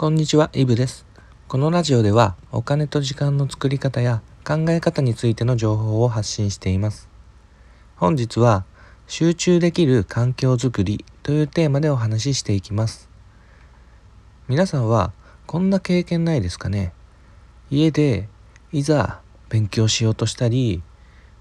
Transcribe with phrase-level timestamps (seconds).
[0.00, 1.04] こんにちは、イブです。
[1.48, 7.08] このラジオではお金と時間の作り方や考え方についての情報を発信しています。
[7.96, 8.64] 本日は
[9.08, 13.10] 集中できる環境づくりというテーマでお話ししていきます。
[14.46, 15.12] 皆さんは
[15.48, 16.92] こんな経験ないですかね？
[17.68, 18.28] 家で
[18.70, 20.80] いざ勉強しようとしたり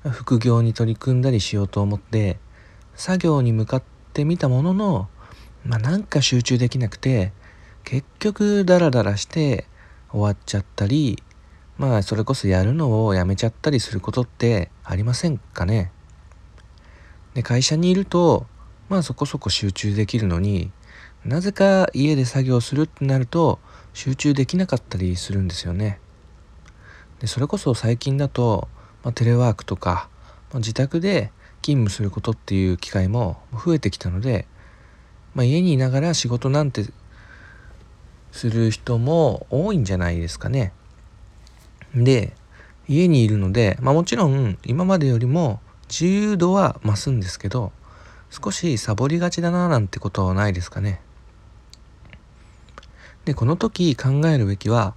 [0.04, 2.40] 副業に取り組んだりしようと思って
[2.96, 3.84] 作業に向かっ
[4.14, 5.10] てみたものの、
[5.64, 7.34] まあ、なんか集中できなくて
[7.88, 9.66] 結局ダラダラして
[10.12, 11.24] 終わっちゃったり
[11.78, 15.94] まあそれこそやるのをやめちゃったりすることってありませんかね。
[17.34, 18.46] で会社にいると
[18.90, 20.70] まあそこそこ集中できるのに
[21.24, 23.58] なぜか家で作業するってなると
[23.94, 26.02] 集中できなかったりするんですよね。
[27.22, 28.68] でそれこそ最近だと、
[29.06, 30.10] まあ、テレワークとか、
[30.52, 31.32] まあ、自宅で
[31.62, 34.46] 勤務することっていう機会も増えてきたので、
[35.36, 36.86] まあ、家にいながら仕事なんて
[38.38, 40.72] する人も多いんじゃないですかね。
[41.94, 42.34] で、
[42.88, 47.72] 家にいるので、まあもちろん今までよりも自由度は増すんですけど、
[48.30, 51.02] 少しサボりがちだななんてことはないですかね。
[53.26, 54.94] で、この時考えるべきは、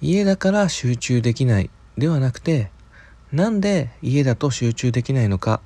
[0.00, 2.70] 家だから集中できないではなくて、
[3.32, 5.60] なんで家だと集中できないのか、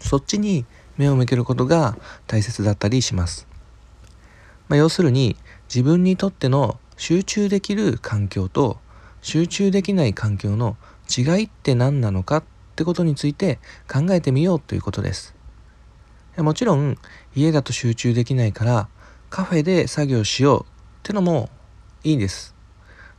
[0.00, 1.96] そっちに目を向けることが
[2.26, 3.48] 大切だったりします。
[4.68, 5.36] まあ、要するに
[5.68, 8.78] 自分にとっての集中できる環境と
[9.20, 10.76] 集中できない環境の
[11.08, 12.44] 違いって何なのかっ
[12.76, 13.58] てことについて
[13.90, 15.34] 考えてみようということです。
[16.36, 16.96] もちろん
[17.34, 18.88] 家だと集中できないから
[19.28, 20.66] カフェで作業しようっ
[21.02, 21.50] てのも
[22.04, 22.54] いいです。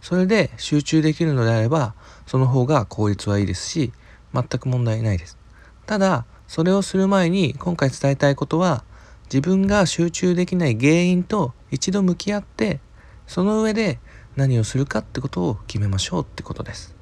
[0.01, 1.93] それで集中できるのであれば
[2.25, 3.91] その方が効率はいいですし
[4.33, 5.37] 全く問題ないです。
[5.85, 8.83] ただそれをする前に今回伝えたいことは
[9.31, 12.79] 自分が集中できない原因と一度向き合って
[13.27, 13.99] その上で
[14.35, 16.95] 何をするかってことを決めましょうってことです。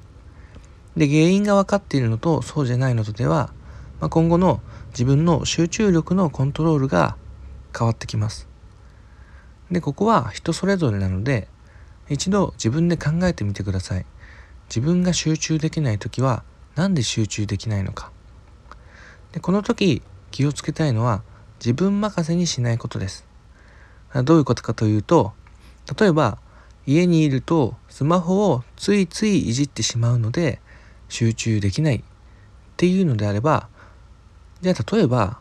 [0.96, 3.52] で原因が分かっているのとそうじゃないのとでは、
[4.00, 4.60] まあ、今後の
[4.90, 7.16] 自分の集中力のコントロールが
[7.76, 8.46] 変わってきます。
[9.70, 11.48] でここは人それぞれなので
[12.08, 14.04] 一度自分で考えてみてください。
[14.68, 16.42] 自分が集中できない時は
[16.74, 18.12] 何で集中できないのか。
[19.32, 21.22] でこの時気をつけたいのは
[21.58, 23.26] 自分任せにしないことです。
[24.24, 25.32] どういうことかというと、
[25.98, 26.38] 例えば
[26.86, 30.60] 家にいるとスマホをついついいじってしまうので
[31.08, 32.02] 集中できないっ
[32.76, 33.68] ていうのであれば、
[34.60, 35.38] じゃあ例えば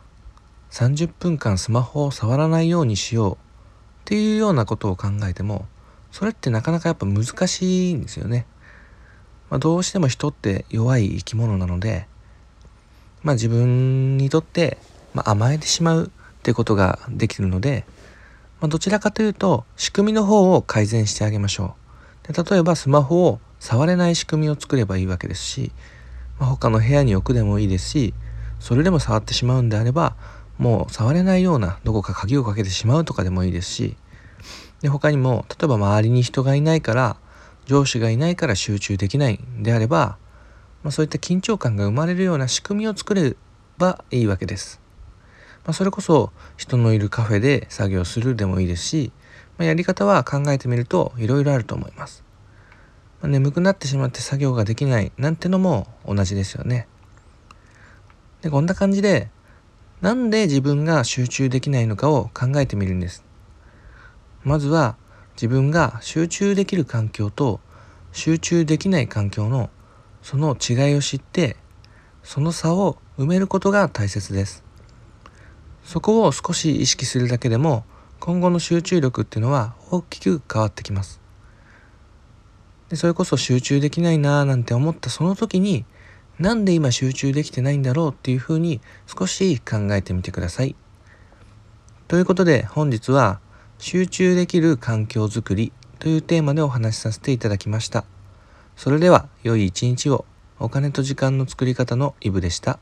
[0.72, 3.38] 30分間スマホを触らないようにしようっ
[4.06, 5.66] ていうようなことを考えても、
[6.12, 8.46] それってなかなかやっぱ難しいんですよね。
[9.50, 12.08] まあ、どうしても人って弱い生き物なので、
[13.24, 14.78] まあ自分にとって
[15.18, 17.86] まあ、甘えてしまうってことができるので、
[18.62, 21.76] まあ、どちらかというと仕組みの方を改善してあげましょ
[22.30, 22.32] う。
[22.32, 25.72] で例えばスマホを触れない仕組みを作ればいいわけですし、
[26.40, 28.14] まあ、他の部屋に置くでもいいですし
[28.60, 30.16] それでも触ってしまうんであれば
[30.60, 33.98] もう触れないようなどこか鍵をかけてしまうとかでもいいですし
[34.82, 37.18] で他にも例えば周りに人がいないから
[37.66, 40.18] 上司がいないから集中できないんであれば、
[40.84, 43.36] まあ、そういった緊張感が生まれるような仕組みを作れ
[43.80, 44.87] ばいいわけです。
[45.68, 49.12] まあ、それこそ人のいるカフェで作業するでもいいですし、
[49.58, 52.24] まあ、やり方は考えてみるといろいろあると思います。
[53.22, 56.88] まあ、眠くなってしまって作業ができないなんてのも同じですよね。
[58.42, 59.30] でこんな感じで
[60.00, 63.26] なんで自分が集中できないのかを考えてみるんです。
[64.46, 64.96] まずは
[65.34, 67.60] 自分が集中できる環境と
[68.14, 69.70] 集中できない環境の
[70.22, 71.58] その違いを知って
[72.24, 74.67] その差を埋めることが大切です。
[75.88, 77.86] そこを少し意識するだけでも
[78.20, 81.22] 今後の集中力っていうのは大きく変わってきます。
[82.90, 85.86] でそれこそ集中できないなーなんて思ったその時に
[86.40, 90.76] なんで今集中できてないんだろうっていうふうに少し考えてみてください。
[92.10, 93.40] ということで本日は
[93.80, 98.04] 集中できる環境づくりというテーマでお話しさせていただきました。
[98.76, 100.26] それでは良い一日を
[100.60, 102.78] お金と時間の作り方のイブでした。